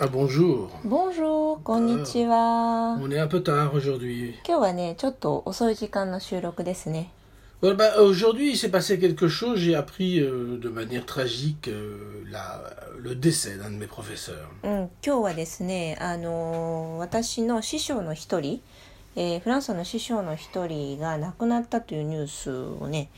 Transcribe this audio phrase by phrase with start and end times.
[0.00, 0.70] Ah bonjour.
[0.84, 2.96] Bonjour, こんにちは。
[3.00, 4.34] On est un peu tard aujourd'hui.
[4.46, 7.10] 今日はね、ちょっと遅い時間の収録ですね。
[7.60, 9.58] Voilà, bah, aujourd'hui, il s'est passé quelque chose.
[9.58, 12.60] J'ai appris euh, de manière tragique euh, la,
[13.00, 14.48] le décès d'un de mes professeurs.
[14.62, 18.62] うん、今日はですね、あのー私の師匠の一人、
[19.16, 23.10] えーフランスの師匠の一人が亡くなったというニュースをね、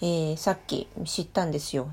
[0.00, 1.90] えーさっき知ったんですよ。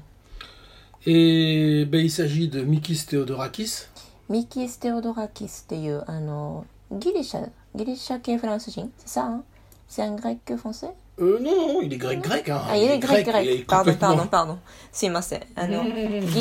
[1.05, 3.89] Et ben, il s'agit de Mikis Theodorakis.
[4.34, 8.90] ミキ・ステオドガキスっていうあのギリシャギリシャ系フランス人？
[9.06, 9.42] さあ
[9.86, 13.64] センガイクフォンセうん、うん、イレグレイグレイかあイレグレイグレイ。
[13.64, 14.58] パードパードパード
[14.90, 15.46] すいません。
[15.54, 15.90] あのギ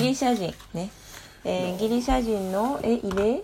[0.02, 0.90] リシャ人ね。
[1.44, 3.44] えー、ギリシャ人のえイレ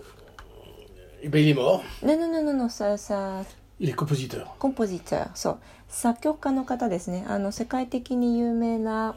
[1.22, 3.44] イベリモノノノノノノさあ
[3.78, 5.58] イレコンポジーターコンポジーターそう。
[5.88, 7.24] 作曲家の方ですね。
[7.28, 9.14] あの世界的に有名な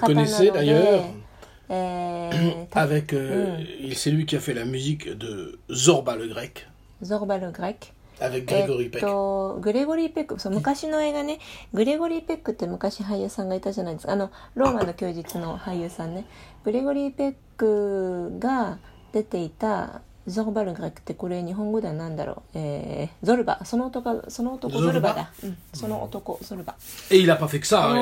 [0.00, 1.31] 方なので。
[2.72, 6.66] Avec, euh, il- c'est lui qui a fait la musique de Zorba le grec.
[7.02, 7.88] ゾルバル・グレック。
[8.20, 11.40] Avec えっ.と、グレゴリー・ペック、そう、昔の映画ね、
[11.74, 14.12] グレゴリー・ペックって昔俳優さんがいたじゃないですか。
[14.12, 16.26] あの、ローマの休日の俳優さんね。
[16.64, 18.78] グレゴリー・ペックが
[19.12, 22.58] 出ていた、ゾルバル・グってこれ日本語では何だろう。
[22.58, 23.60] えー、ゾルバ。
[23.64, 25.30] その男、その男、ゾルバだ。
[25.42, 26.74] うん、その男、ゾルバ。
[27.08, 27.18] Que ça.
[27.18, 27.58] hein, il a fait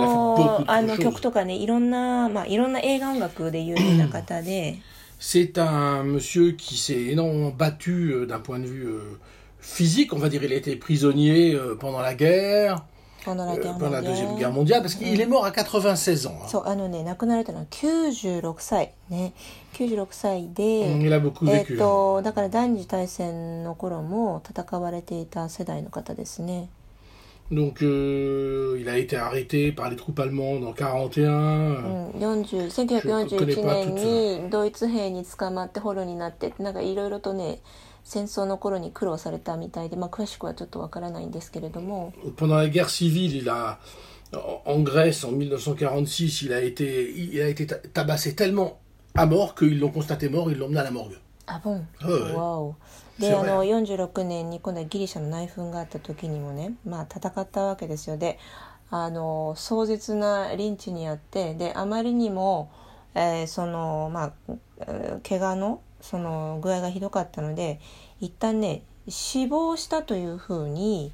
[0.07, 4.79] も beaucoup うあの.曲とかねいろんなまあいろんな映画音楽で有名な方で
[5.19, 9.19] C'est un monsieur qui s'est énormément battu euh, d'un point de vue euh,
[9.61, 10.43] physique, on va dire.
[10.45, 12.85] Il a été prisonnier euh, pendant la guerre,
[13.25, 16.27] このラ euh, テン pendant la で Deuxième Guerre mondiale, parce qu'il est mort à 96
[16.27, 16.59] ans.
[16.59, 19.33] うあのね亡くなられたのは96歳ね
[19.75, 21.79] 96歳で、Il a beaucoup えっ vécu.
[21.79, 26.69] とだから第二次大戦の頃も戦われていた世代の方ですね
[27.53, 31.29] Donc, euh, il a été arrêté par les troupes allemandes en 41.
[31.29, 33.95] う euh, ん、40 1941年
[34.45, 37.59] にドイツ兵に捕まって捕虜になってなんかいろいろとね
[38.05, 43.79] 戦争の頃に苦労されたみたいで、まあ、詳しくはちょっとわからないんですけれども Pendant la guerre civile, il a,
[44.65, 48.79] en Grèce, en 1946, il a été, il a été ta- tabassé tellement
[49.15, 51.19] à mort qu'ils l'ont constaté mort, ils l'ont emmené à la morgue.
[51.47, 52.77] あボン、はいわお
[53.19, 58.39] すごいであの46年に今度はギリシャの内紛があった時にもねまあ戦ったわけですよで
[58.89, 62.71] あの壮絶なリンチにあってであまりにも、
[63.17, 64.33] えーそのまあ
[64.87, 67.81] えー怪我のその具合がひどかったので
[68.21, 71.13] 一旦ね死亡したというふうに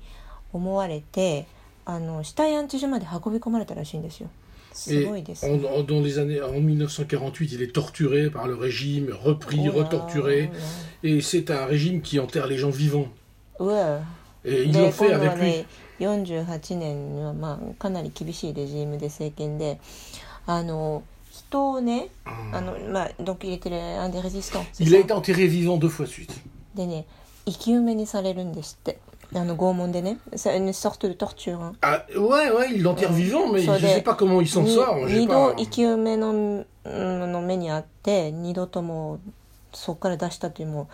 [0.52, 1.47] 思われて
[1.84, 4.28] あの死体安置所まで運び込まれたらしいんですよ
[4.72, 9.08] す Et ごいです en, en- dans les années, en 1948, il est torturé par le régime,
[9.25, 10.50] repris, retorturé.
[11.02, 13.08] Et c'est un régime qui enterre les gens vivants.
[14.44, 15.44] Et ils で l'ont fait avec lui.
[15.44, 15.66] ね
[15.98, 19.80] 48年は、まあ、かなり厳しいレジームで政権で
[20.44, 21.02] あの
[21.35, 25.03] 人をねあの、まあ、donc il était un des résistants c'est Il a ça?
[25.06, 26.31] été enterré vivant deux fois de suite.
[26.75, 27.06] でね
[27.45, 29.00] 生き埋めにされるんですって
[29.34, 31.73] あの拷問でねc'est une sorte de torture、hein.
[31.81, 34.62] Ah, ouais, ouais, il l'enterre vivant, mais Ça je dé- sais pas comment il s'en
[34.63, 35.07] に sort.
[35.07, 39.19] j'ai 二度 pas- 生き埋めのうんの目にあって二度とも
[39.73, 40.89] そこから出したというも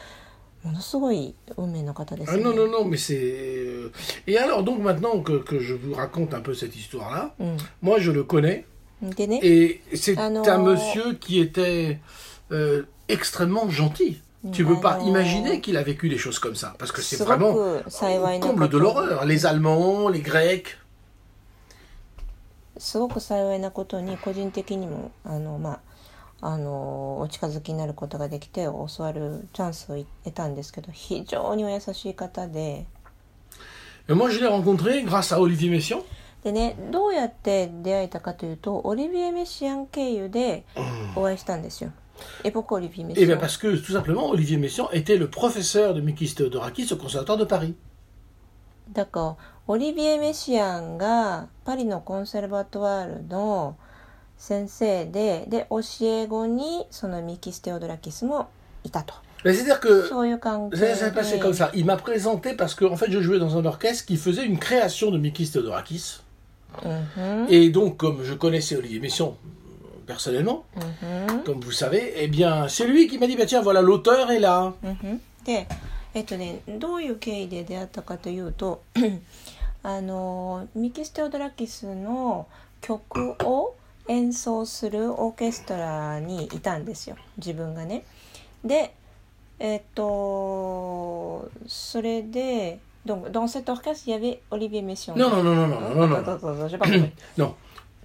[0.63, 2.43] うものすごい運命の方です Ah ね。
[2.43, 3.15] non, non, non, mais c'est...
[3.17, 3.91] euh,
[4.27, 7.99] Et alors, donc maintenant que, que je vous raconte un peu cette histoire-là, うん、 moi
[7.99, 8.65] je le connais, でね
[9.41, 10.47] et c'est Ah non.
[10.47, 11.99] un monsieur qui était
[12.51, 14.21] euh, extrêmement gentil.
[14.53, 15.07] Tu peux Ah pas non.
[15.07, 17.53] imaginer qu'il a vécu des choses comme ça, parce que c'est すご vraiment
[17.83, 19.25] く幸い au な comble こ de と l'horreur.
[19.25, 20.77] Les Allemands, les Grecs,
[22.77, 25.79] すごく幸いなことに個人的にもあのま
[26.41, 32.85] ああのお近づきになることができて教わるチャンスを得たんですけど非常にお優しい方で
[34.09, 36.01] Et moi je l'ai rencontré grâce à Olivier Messiaen.
[36.44, 40.64] でねどうやって出会えたかというとオリビエ・メシアン経由で
[41.14, 41.92] お会いしたんですよ。
[42.44, 46.34] エポコ・オリビエ・メ Et シア bien ン parce que tout simplement Olivier Messiaen était le professeur de Mikis
[46.34, 47.74] Theodorakis au conservatoire de Paris.
[48.92, 49.36] だから
[49.68, 53.76] オリビエ・メシアンがパリのコンセルバトワールの
[54.36, 58.50] 先生でで教え子にそのミキス・テオドラキスも
[58.84, 59.14] いたと
[59.44, 61.70] C'est-à-dire que ça s'est passé で comme ça.
[61.74, 64.58] Il m'a présenté parce que en fait je jouais dans un orchestre qui faisait une
[64.58, 66.20] création de Mikis Theodorakis.
[66.82, 69.32] うんふん Et donc comme je connaissais Olivier euh,
[70.06, 73.80] personnellement, うんふん comme vous savez, eh bien c'est lui qui m'a dit bah tiens voilà
[73.82, 74.72] l'auteur est là.
[74.82, 75.66] うんふんで
[76.14, 78.82] えっとねどういう経緯で出会ったかというと
[79.82, 82.46] あのミキス・テオドラキスの
[82.80, 83.74] 曲を
[84.08, 88.04] 演奏するオーケストラにいたんですよ自分がね。
[88.64, 88.94] で
[89.58, 95.16] えっとそれで Donc, dans cet orchestre, il y avait Olivier Messiaen.
[95.16, 97.08] Non, non, non, non, non, non, non.
[97.38, 97.54] Non.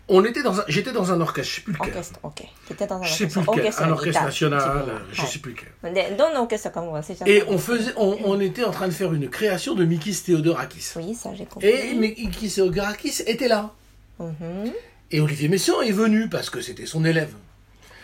[0.10, 1.90] On était dans un, j'étais dans un orchestre, je sais plus lequel.
[1.90, 2.44] Orchestre, ok.
[2.68, 3.18] T'étais dans un orchestre.
[3.18, 3.60] Je sais plus lequel.
[3.60, 6.16] Orchestre, un orchestre national, je ne sais plus lequel.
[6.18, 8.94] Dans un orchestre comme moi, c'est Et on faisait, on, on, était en train de
[8.94, 10.94] faire une création de Mikis Theodorakis.
[10.96, 11.68] Oui, ça j'ai compris.
[11.68, 13.72] Et Mikis Theodorakis était là.
[14.20, 14.72] Mm -hmm.
[15.12, 17.34] Et Olivier Messiaen est venu parce que c'était son élève.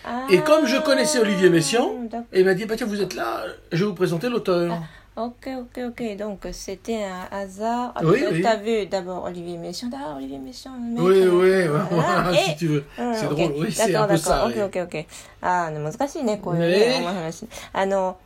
[0.06, 1.88] Ah, et comme je connaissais Olivier Messiaen,
[2.34, 4.74] il m'a dit bah, tiens, vous êtes là, je vais vous présenter l'auteur.
[4.74, 4.84] Ah.
[5.16, 6.18] Ok, ok, ok.
[6.18, 7.92] Donc, c'était un hasard.
[7.96, 8.46] Ah, Oui, tu oui.
[8.48, 9.92] as vu d'abord Olivier Messiaen.
[9.96, 10.56] Ah, Olivier le mec,
[10.98, 12.32] Oui, euh, oui, voilà.
[12.32, 12.86] Et- si tu veux.
[12.98, 14.44] うん C'est drôle, ケー oui, c'est un だ peu ça.
[14.46, 14.72] オッケーオッ oui.
[14.72, 15.08] ケーオッケー
[15.42, 18.18] あー難しいねこういうねねお話あの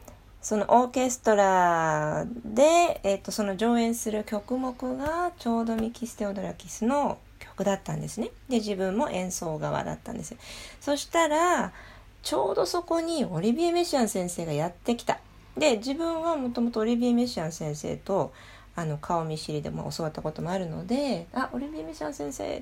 [0.41, 10.37] そのオーケストラで、えっとその上演する曲目がちょうどミキス・テオドラキスの曲だったんですねで自分も演奏側だったんですよ
[10.79, 11.73] そしたら
[12.23, 15.19] ちょうどそこにオリビエ・メシアン先生がやってきた
[15.57, 18.33] で自分はもともとオリビエ・メシアン先生と
[18.75, 22.61] あの顔見知りでも教わったこともあるので「あオリビエ・メシアン先生」っ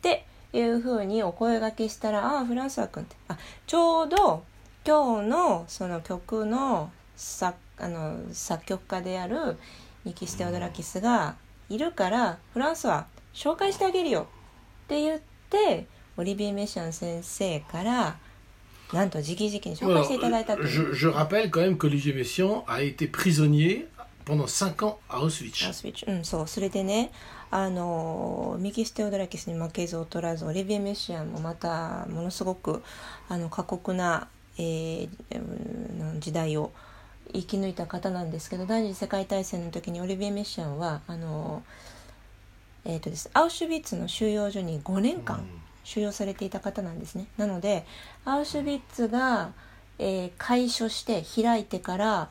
[0.00, 3.36] ていうふうにお声掛けしたら「あフランスワ君」ってあ
[3.66, 4.44] ちょうど
[4.86, 9.58] 今日のその曲の作あの作曲家である
[10.04, 11.36] ニキス・テオドラキスが
[11.68, 14.26] いるからフランスは紹介してあげるよ
[14.84, 15.20] って言っ
[15.50, 15.86] て
[16.16, 18.16] オリビエ・メシャン先生から
[18.92, 20.92] なんと直々に紹介していただいたっていう。
[20.92, 23.86] je, je rappelle quand même qu'Olivier Messiaen a été prisonnier
[24.24, 25.66] pendant 5 ans à Auschwitz.
[25.66, 26.48] アウスウィッチうんそう。
[26.48, 27.10] それでね
[27.50, 32.82] あのミキス・テオドラキスに負けず劣らずオリビエ・メシアンもまたものすごく
[33.28, 34.28] あの過酷な、
[34.58, 35.38] えーう
[36.16, 36.72] ん時代を
[37.32, 41.62] 生き抜いた方なんですけど第二次世界大戦の時にオリビエ・メシアンはあの、
[42.84, 43.30] えーとです。
[43.32, 45.44] アウシュビッツの収容所に5年間
[45.83, 47.85] 収容されていた方なんですねなので
[48.25, 49.51] アウシュビッツが、
[49.99, 52.29] えー開所して開いてから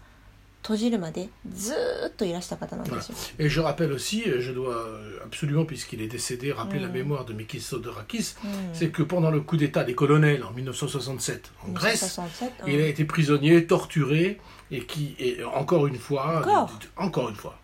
[0.67, 3.17] 閉じるまでずーっといらした方なんですよ。
[3.39, 7.25] Et je rappelle aussi, euh, je dois euh, absolument, puisqu'il est décédé, rappeler la mémoire
[7.25, 8.35] de Mikis Sodorakis,
[8.73, 12.87] c'est que pendant le coup d'État des colonels en 1967 en Grèce, 1967 il a
[12.89, 14.41] été prisonnier, torturé,
[14.73, 16.69] et qui, et encore une fois, Encore
[16.99, 17.57] euh, encore une fois,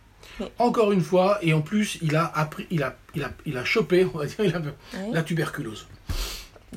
[0.60, 3.66] encore une fois, et en plus, il a, appris, il a, il a, il a
[3.66, 4.62] chopé, on va dire, il a,
[5.12, 5.88] la tuberculose.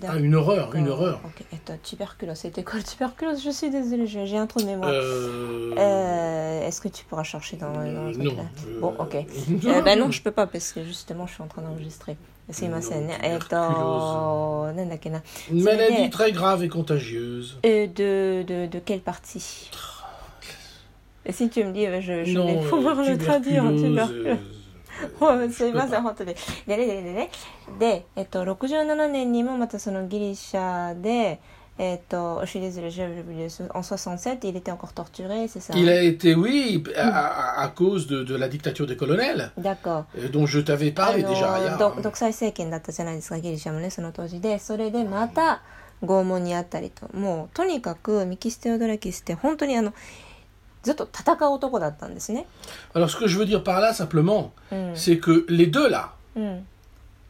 [0.07, 1.21] Ah, une horreur, une horreur.
[1.53, 3.43] Attends, tuberculose, c'était quoi le tuberculose?
[3.45, 4.91] Je suis désolée, j'ai un trou de mémoire.
[4.91, 8.37] Euh, euh, est-ce que tu pourras chercher dans, dans euh, le non.
[8.37, 8.43] là?
[8.81, 9.17] Bon, ok.
[9.85, 12.17] ben non, je peux pas parce que justement, je suis en train d'enregistrer.
[12.49, 13.11] C'est ma scène.
[15.51, 17.59] Une maladie très grave et contagieuse.
[17.63, 19.71] de, de, de quelle partie?
[21.25, 23.65] Et si tu me dis, euh, je, je non, vais pouvoir euh, le traduire.
[23.65, 24.39] euh,
[25.19, 26.35] はいすいません、本当に。
[26.67, 27.31] でね、でね、でね。
[27.79, 31.41] で、えっと、67年にもまたそのギリシャで、
[31.79, 31.99] en
[33.83, 38.23] 67, il était encore torturé, c'est ça Il a été, oui, à, à- cause de,
[38.25, 40.05] de la dictature des colonels, D'accord.
[40.19, 41.59] euh, dont je t'avais あ parlé déjà.
[41.59, 42.33] il y a- のど独裁
[50.83, 52.47] ずっと戦う男だったんですね
[52.95, 56.67] Alors, ce que je veux dire par là, simplement, うん、c'est que les deux là, うん、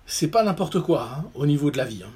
[0.06, 2.02] c'est pas n'importe quoi hein, au niveau de la vie.
[2.04, 2.10] hein.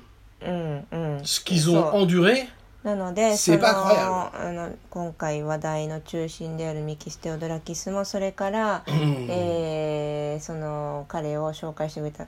[0.46, 2.48] うんうん Ce qu'ils ont enduré,
[2.84, 12.26] なのでその.あの今回話題の中心であるミキス・テオドラキスもそれから、えーその彼を紹介してくれた、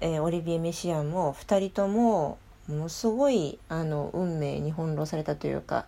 [0.00, 2.38] えーオリビエ・メシアンも2人とも
[2.68, 5.86] ものすごいあの運命に翻弄されたというか、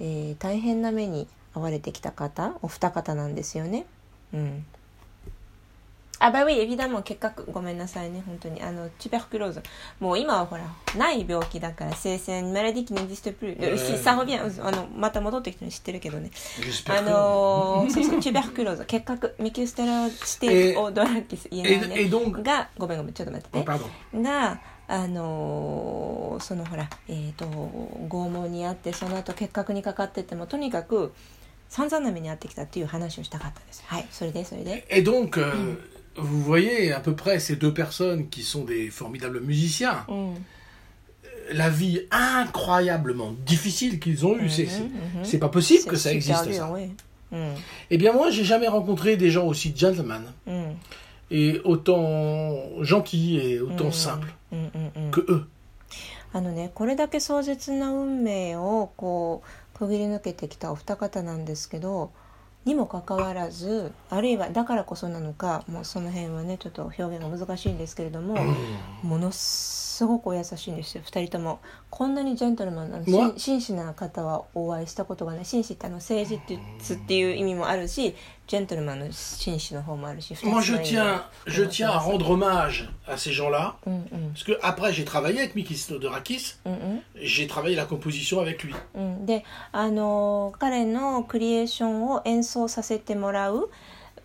[0.00, 1.26] えー大変な目に
[1.56, 3.86] 遭われてきた方お二方なんですよね。
[4.32, 4.66] うん
[6.18, 8.62] あ、ば oui, évidemment, 結核、ごめんなさいね、本当に。
[8.62, 9.62] あの、チュベルクローズ。
[10.00, 10.64] もう今はほら、
[10.96, 13.78] ない病気だから、生鮮、マラディキネディストプル。
[13.98, 16.30] サホビアン、あの、また戻ってきたの知ってるけどね。
[16.88, 22.08] あのー、そうそう、チュベルクローズ、結核、ミキュステラステークオードラキス、言えないね。
[22.08, 23.78] が、ごめんごめん、ちょっと待って oh,
[24.12, 24.22] て。
[24.22, 31.12] が、あのーそのほら、えっ、と、拷問にあって、その後結核にかかってても、とにかく、
[31.69, 33.83] 散々な目に遭ってきたっていう話をしたかったです。
[33.87, 34.85] はい、それで、それで。
[34.89, 35.75] Et donc, euh,
[36.15, 40.45] vous voyez à peu près ces deux personnes qui sont des formidables musiciens, うん。
[41.53, 45.23] la vie incroyablement difficile qu'ils ont eue, c'est- c'est mhm.
[45.23, 46.71] c'est pas possible C'est que ça super existe dur, ça.
[46.71, 46.91] oui.
[47.31, 47.55] うん。
[47.89, 50.77] Eh bien moi, j'ai jamais rencontré des gens aussi gentlemen うん。
[51.29, 53.91] et autant gentils et autant Mm.
[53.93, 55.11] simples うんうんうん。
[55.11, 55.45] que eux.
[56.33, 62.10] あのねこれだけ壮絶な運命をこう くぐり抜けてきたお二方なんですけど
[62.64, 68.36] にもかかわらずあるいはだからこそなのかもうその辺はねちょっと表現が難しいんですけれども、
[69.02, 71.60] ものすごくお優しいんですよ2人とも。
[71.90, 75.44] こんなにジェントルマンなま紳士な方はお会いしたことがない。
[75.44, 78.14] 紳士ってあの誠実っていう意味もあるし
[78.46, 83.76] ジェントルマンの紳士の方もあるし Moi, je tiens, を je tiens à rendre hommage à ces gens-là.
[83.86, 86.58] うんうん、Parce que après, j'ai travaillé avec Mikis Theodorakis.
[86.64, 88.74] うんうん、J'ai travaillé la composition avec lui.
[88.94, 93.70] うん、であの彼のクリエーションを演奏させてもらう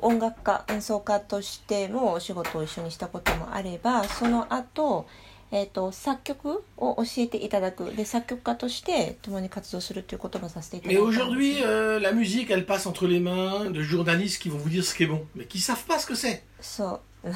[0.02, 5.06] 音楽家演奏家としてもお仕事を一緒にしたこともあればその後、
[5.53, 14.59] えー、と作曲を教えていただくで作曲家として共に活動するということもさせていただい Mais たんです aujourd'hui, euh, la musique, elle passe entre les mains de journalistes qui vont
[14.59, 16.43] vous dire ce qui est bon, mais qui savent pas ce que c'est.
[16.61, 17.31] そう。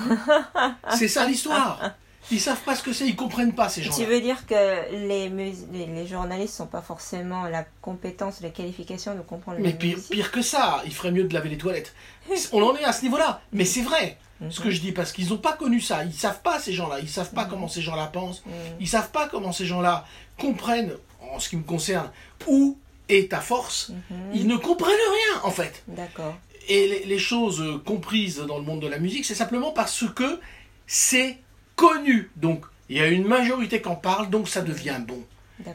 [0.96, 1.94] C'est ça l'histoire.
[2.31, 4.05] Ils savent pas ce que c'est, ils comprennent pas ces Tu gens-là.
[4.07, 9.21] veux dire que les, les, les journalistes n'ont pas forcément la compétence, les qualifications de
[9.21, 11.93] comprendre Mais la pire, musique pire que ça, il ferait mieux de laver les toilettes.
[12.51, 14.17] On en est à ce niveau-là, mais c'est vrai
[14.49, 16.03] ce que je dis parce qu'ils n'ont pas connu ça.
[16.03, 18.43] Ils savent pas ces gens-là, ils savent pas comment ces gens-là pensent,
[18.79, 20.05] ils savent pas comment ces gens-là
[20.37, 20.93] comprennent,
[21.33, 22.09] en ce qui me concerne,
[22.47, 22.77] où
[23.07, 23.91] est ta force.
[24.33, 25.83] Ils ne comprennent rien en fait.
[25.87, 26.35] D'accord.
[26.67, 30.39] Et les, les choses comprises dans le monde de la musique, c'est simplement parce que
[30.87, 31.37] c'est
[31.75, 32.29] connu.
[32.35, 35.23] Donc il y a une majorité qui en parle, donc ça devient bon.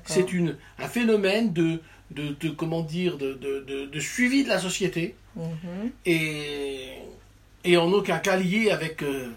[0.04, 0.26] C'est
[0.78, 1.80] un phénomène de,
[2.10, 5.90] de, de- comment dire, de, de, de- de suivi de la société Mhm.
[6.06, 6.88] et,
[7.64, 9.28] et en aucun cas lié avec euh,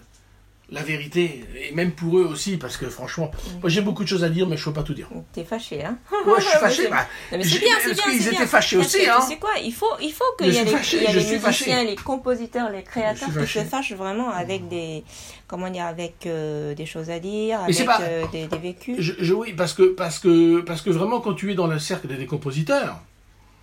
[0.70, 1.44] la vérité.
[1.68, 3.30] Et même pour eux aussi, parce que franchement,
[3.60, 5.08] moi j'ai beaucoup de choses à dire, mais je ne peux pas tout dire.
[5.32, 6.82] T'es fâché, hein Ouais, je suis fâché.
[6.84, 9.18] Mais bah, Non, mais c'est bien, c'est bien, c'est étaient fâchés Parce aussi, hein.
[9.20, 11.16] Tu sais quoi Il faut, il faut qu'il y ait les, fâché, y a les
[11.16, 11.84] musiciens, fâché.
[11.84, 15.04] les compositeurs, les créateurs qui se fâchent vraiment avec des,
[15.46, 18.58] comment dire, avec euh, des choses à dire, Mais avec c'est pas- euh, des, des
[18.58, 18.96] vécus.
[18.98, 21.78] Je, je- oui, parce que, parce, que, parce que vraiment, quand tu es dans le
[21.78, 23.00] cercle des compositeurs,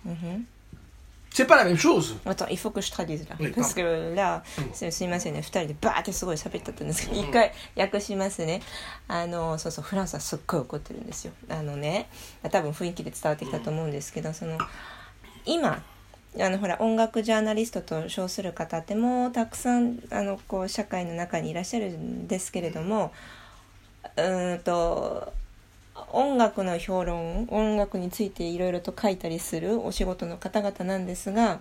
[0.04, 0.42] Mhm.
[1.34, 2.16] C'est pas la même chose.
[2.26, 3.36] Attends, il faut que je traduise là.
[3.40, 8.60] Oui, parce que là うん、すすいませんね、二人でバーってすごい喋っちゃったんですけど、一回訳しますね。
[9.08, 11.32] あの、そうそう、フランスはすっごい怒ってるんですよ。
[11.48, 12.08] あのね、
[12.50, 14.58] 多分雰囲気で伝わってきたと思うんですけど、その、
[15.46, 15.82] 今、
[16.38, 23.12] あのほら音楽ジャーナリストと称する方ってもうたくさんあのこう社会の中にいらっしゃるんですけれども
[24.16, 25.30] うーんと
[26.12, 31.60] 音楽の評論音楽についていろいろと書いたりするお仕事の方々なんですが、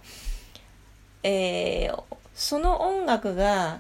[1.24, 3.80] えーその音楽が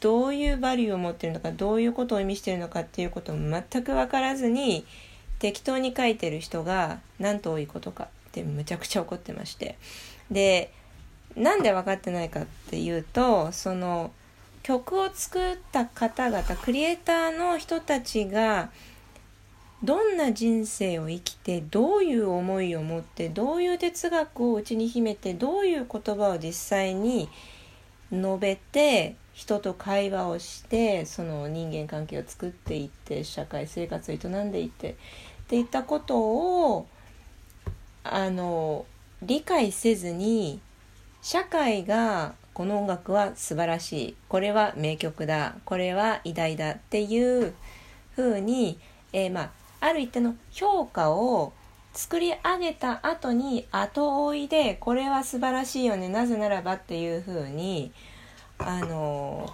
[0.00, 4.86] どういうバリューを持ってるのかどういうことを意味してるのかっていうことを全く分からずに
[5.38, 9.76] 適当に書いてる人がなんと多いことかってむちゃくちゃ怒ってまして。
[10.30, 10.72] で
[11.36, 14.10] なんで分かってないかっていうとその
[14.62, 18.70] 曲を作った方々クリエイターの人たちが
[19.84, 27.28] どんな人生を生きてどういう思いを持ってどういう哲学を内に秘めてどういう言葉を実際に
[28.10, 34.94] 述べて人と会話をしてその人間関係を作っていって社会生活を営んでいってっ
[35.46, 36.88] ていったことを
[38.02, 38.84] あの
[39.22, 40.60] 理解せずに
[41.22, 47.54] 社会がこの音楽は素晴らしいこれは名曲だこれは偉大だっていう
[48.16, 48.80] ふうに、
[49.12, 51.52] えーまあ、ある一定の評価を
[51.92, 57.92] 作り上げた後に後追いでこれは素晴らしいよねなぜならばっていうふうに
[58.58, 59.52] あの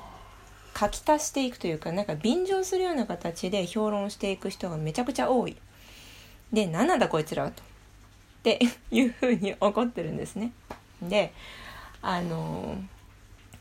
[0.79, 5.57] 書き足していくというかなんか便乗するような形で評論していく人がめちゃくちゃ多い。
[6.53, 7.63] で何なんだこいつらはと。
[7.63, 7.65] っ
[8.43, 8.59] て
[8.91, 10.53] いうふうに怒ってるんですね。
[11.03, 11.33] で
[12.03, 12.77] あの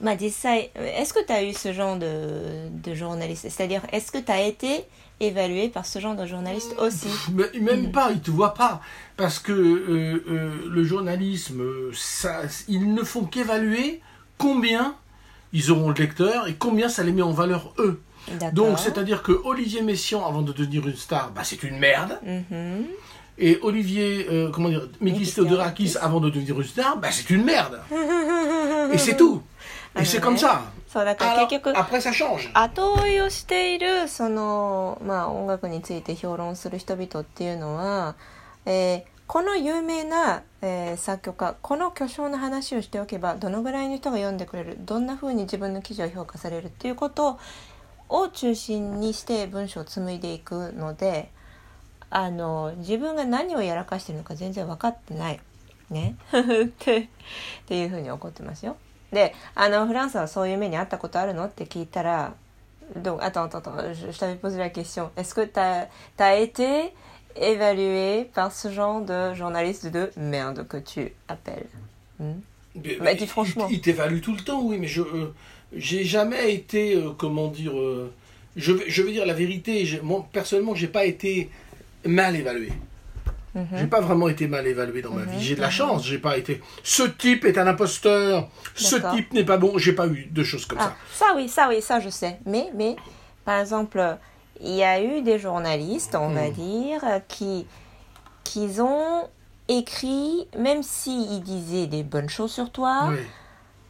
[0.00, 4.30] まあ実際 est-ce que tu as eu ce genre de, de journaliste c'est-à-dire est-ce que tu
[4.30, 4.85] as été
[5.20, 8.80] évalué par ce genre de journaliste aussi Mais même pas, ils te voient pas.
[9.16, 14.00] Parce que euh, euh, le journalisme, euh, ça, ils ne font qu'évaluer
[14.37, 14.94] combien
[15.52, 18.00] ils auront de lecteurs et combien ça les met en valeur eux.
[18.38, 18.52] D'accord.
[18.52, 22.20] Donc, c'est-à-dire que Olivier Messiaen, avant de devenir une star, bah, c'est une merde.
[22.25, 22.85] Mhm.
[23.40, 25.97] Et Olivier, euh, comment dire, Mikis Mikis Theodorakis, Theodorakis.
[26.04, 27.80] avant de devenir une star, bah, c'est une merde.
[28.92, 29.42] et c'est tout.
[29.95, 30.21] Et Ah, c'est ouais.
[30.23, 30.62] comme ça.
[30.88, 32.50] そうだから結局 après, ça change.
[32.53, 38.15] 後追いをしているその、まあ、音楽について評論する人々っていうのは、
[38.65, 47.39] えーこの有名な、えー作曲家この巨匠の話をしておけばどのぐらいの人が読んでくれるどんな風に自分の記事を評価されるっていうこと
[48.09, 51.31] を中心にして文章を紡いでいくので
[52.09, 55.39] あの自分が何をやらかしてるのか全然分かってない。
[55.89, 57.07] ね ってっ
[57.65, 58.75] ていう風に怒ってますよ。
[59.12, 62.35] であのフランスはそういう目にあったことあるのって聞いたら
[62.97, 65.11] Donc, attends, attends, attends, je, je t'avais posé la question.
[65.16, 66.90] Est-ce que tu as, été
[67.37, 71.66] évalué par ce genre de journaliste de merde que tu appelles
[72.18, 72.32] Hmm
[72.75, 73.68] Mais- Bah, mais dis il- franchement.
[73.70, 75.35] Il, t'évalue tout le temps, oui, mais je euh,
[75.76, 78.11] j'ai jamais été, euh, comment dire, euh,
[78.56, 81.50] je, vais, je vais dire la vérité, j'ai- moi personnellement, j'ai pas été
[82.06, 82.73] mal évalué.
[83.75, 85.39] J'ai pas vraiment été mal évalué dans ma vie.
[85.43, 86.03] J'ai de la chance.
[86.05, 86.62] J'ai pas été.
[86.83, 88.50] Ce type est un imposteur.
[88.75, 89.77] Ce type n'est pas bon.
[89.77, 91.25] J'ai pas eu de choses comme Ah, ça.
[91.27, 92.39] ça oui, ça oui, ça je sais.
[92.45, 92.95] Mais, mais,
[93.45, 94.17] par exemple,
[94.60, 97.67] il y a eu des journalistes, on va dire, qui,
[98.43, 99.27] qui ont
[99.67, 103.17] écrit, même s'ils disaient des bonnes choses sur toi, Oui.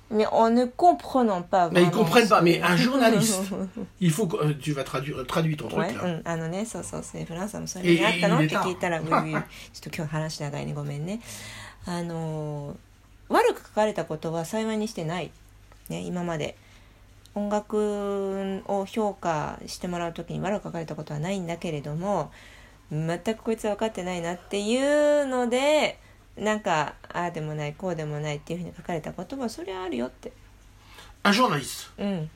[0.09, 2.41] Mais en ne comprenant pas Mais ils comprennent pas.
[2.41, 3.41] Mais un journaliste,
[3.99, 5.79] il faut que euh, tu vas traduire, traduis ton truc.
[6.03, 9.43] うん、あのね、そうそうそう、フランスもそういうのあったのって聞いたら、ういうちょっ
[9.81, 11.21] と今日話長いね、ごめんね。
[11.85, 15.31] あのー、悪く書かれたことは幸いにしてない。
[15.89, 16.55] ね、今まで。
[17.35, 22.31] 音楽を評価してもらうときに悪く書かれたことはないんだけれども、
[22.91, 25.97] 全くこいつは分かってないなっていうので、
[26.36, 30.32] なんか、ああでもない、こうでもないっていうふうに書かれたことは、それはあるよって。
[31.24, 32.30] Un journaliste うん、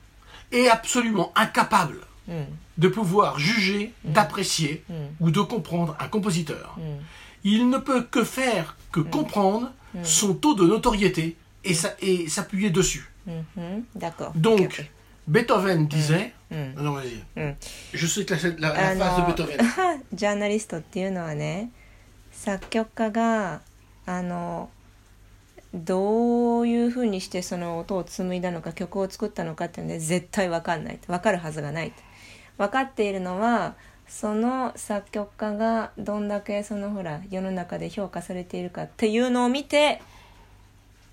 [0.51, 4.93] est absolument incapable うん、 de pouvoir juger, d'apprécier Mm.
[5.21, 6.73] ou de comprendre un compositeur.
[6.77, 7.05] うん。
[7.45, 9.71] Il ne peut que faire que comprendre
[10.03, 13.03] son taux de notoriété et, sa- et s'appuyer dessus.
[13.27, 14.31] うん、うん、d'accord.
[14.35, 14.89] Donc, Ok, ok.
[15.27, 16.33] Beethoven disait.
[16.51, 16.73] Mm.
[16.77, 17.23] Ah Non, vas-y.
[17.37, 17.55] うん。
[17.93, 18.29] Je cite
[18.59, 20.03] la, la- la あ phrase de の Beethoven.
[20.13, 21.71] ジャーナリストっていうのはね
[22.31, 23.61] 作曲家が
[24.08, 24.70] あの
[25.74, 31.92] どういうふうにしてその音を紡いだのか曲を作ったのかっていうので絶対分かんない分かるはずがない
[32.56, 33.74] 分かっているのは
[34.08, 40.00] その作曲家がどんだけそのほら世の中で評価されているかっていうのを見て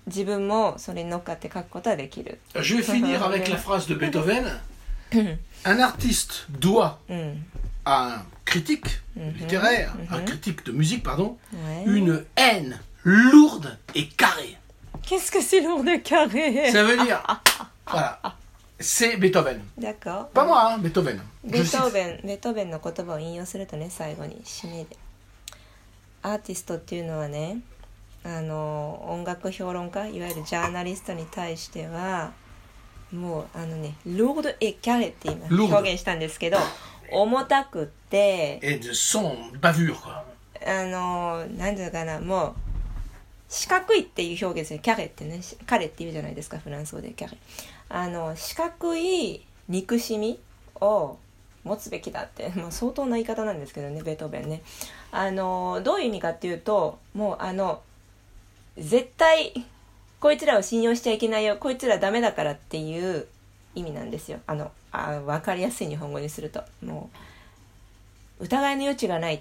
[0.06, 2.38] 自分もそれに乗っかって書くことはできる。
[2.54, 4.44] Je vais finir avec la phrase de Beethoven.
[5.64, 7.44] Un artiste doit うん。
[7.86, 11.38] à un critique littéraire, un critique de musique, pardon,
[11.86, 14.58] une haine lourde et carrée.
[15.02, 17.22] Qu'est-ce que c'est lourd de carré Ça veut dire,
[17.86, 18.18] voilà,
[18.80, 19.62] c'est Beethoven.
[19.78, 20.28] D'accord.
[20.30, 21.20] Pas moi, hein, Beethoven.
[21.44, 21.92] ベ Je ートー cite.
[21.92, 24.96] ベンベートーベンの言葉を引用するとね最後に締めで
[26.22, 27.60] アーティストっていうのはね
[28.24, 32.32] あの音楽評論家いわゆるジャーナリストに対しては
[33.12, 36.58] もうあのねロード・エ・キャレって今ロード表現したんですけど
[37.12, 40.24] 重たくって、Et de son bavure, quoi.
[40.66, 42.54] あのなんていうのかなもう
[43.48, 44.80] 四角いっていう表現ですね。
[44.80, 45.42] キャレってね。
[45.42, 46.58] し彼っていうじゃないですか。
[46.58, 47.10] フランス語で。
[47.10, 47.36] キャレ。
[47.88, 50.38] あの四角い憎しみ
[50.80, 51.16] を
[51.64, 54.02] 持つべきだって、 まあ、相当な言い方なんですけどね。
[54.02, 54.62] ベートーベンね。
[55.12, 57.80] あのどういう意味かっていうともうあの
[58.76, 59.64] 絶対
[60.20, 61.56] こいつらを信用しちゃいけないよ。
[61.56, 63.28] こいつらダメだからっていう
[63.74, 64.40] 意味なんですよ。
[64.46, 66.64] あのあ分かりやすい日本語にすると。
[66.84, 67.10] も
[68.40, 69.40] う疑いの余地がないっ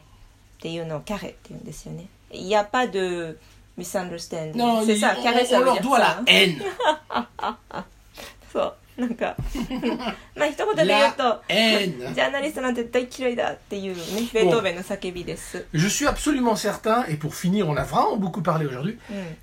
[0.61, 2.07] ていうのをキャレって言うんですよね。
[2.31, 3.37] Il n'y a pas de
[3.76, 4.56] misunderstanding.
[4.56, 6.22] Non, C'est il- ça, on, carré, ça on veut leur dire doit ça.
[6.26, 6.62] la haine.
[8.52, 9.36] そう、なんか、
[10.36, 12.12] まあ一言で言うと、 La haine.
[12.12, 14.02] ジャーナリストなんて大嫌いだっていうね、
[14.34, 15.64] ベートーベンの叫びです。
[15.72, 18.98] Je suis absolument certain, et pour finir, on a vraiment beaucoup parlé aujourd'hui,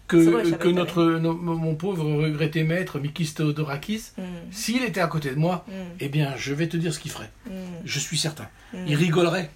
[0.10, 0.24] うん。
[0.24, 4.52] すごい que, 喋った que ね notre, no- mon pauvre regretté maître Mikis Theodorakis, うん。
[4.52, 5.72] s'il était à côté de moi, Mm.
[6.02, 7.30] eh bien, je vais te dire ce qu'il ferait.
[7.48, 7.82] うん。
[7.86, 8.50] Je suis certain.
[8.74, 8.88] Mm.
[8.88, 9.50] Il rigolerait.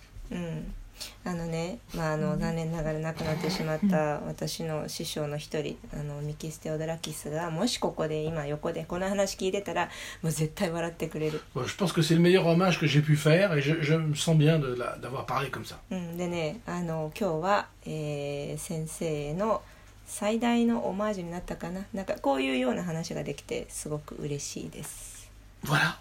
[1.24, 1.32] うん。
[1.32, 9.90] あのね、まあ、あの残念ながら亡くなってしまった私の師匠の一人あのミキス・テオドラキスがもしここで今横でこの話聞いてたら
[10.22, 14.14] もう絶対笑ってくれる je pense que c'est le meilleur hommage que j'ai pu faire, et je, je me
[14.14, 15.76] sens bien d'avoir parlé comme ça.
[15.90, 19.62] うん、でねあの今日は、えー先生への
[20.06, 25.28] 最大のオマージュになったかななんかこういうような話ができてすごく嬉しいです。
[25.64, 25.98] Voilà.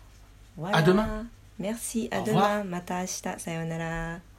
[0.57, 0.77] Voilà.
[0.77, 1.25] À demain.
[1.59, 2.63] Merci, à demain.
[2.65, 3.21] また明日。
[3.39, 4.34] さようなら。